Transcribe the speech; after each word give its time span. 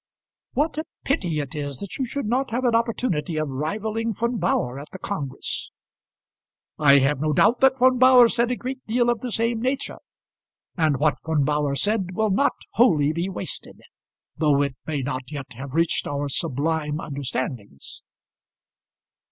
"What 0.53 0.79
a 0.79 0.85
pity 1.03 1.39
it 1.41 1.53
is 1.53 1.77
that 1.77 1.97
you 1.99 2.05
should 2.05 2.25
not 2.25 2.49
have 2.49 2.65
an 2.65 2.73
opportunity 2.73 3.35
of 3.37 3.49
rivalling 3.49 4.15
Von 4.15 4.39
Bauhr 4.39 4.81
at 4.81 4.87
the 4.91 4.97
congress!" 4.97 5.69
"I 6.79 6.97
have 6.97 7.21
no 7.21 7.33
doubt 7.33 7.59
that 7.59 7.77
Von 7.77 7.99
Bauhr 7.99 8.27
said 8.27 8.49
a 8.49 8.55
great 8.55 8.83
deal 8.87 9.11
of 9.11 9.21
the 9.21 9.31
same 9.31 9.61
nature; 9.61 9.99
and 10.75 10.97
what 10.97 11.19
Von 11.23 11.45
Bauhr 11.45 11.75
said 11.75 12.15
will 12.15 12.31
not 12.31 12.53
wholly 12.71 13.13
be 13.13 13.29
wasted, 13.29 13.79
though 14.35 14.63
it 14.63 14.75
may 14.87 15.03
not 15.03 15.31
yet 15.31 15.53
have 15.53 15.75
reached 15.75 16.07
our 16.07 16.27
sublime 16.27 16.99
understandings." 16.99 18.01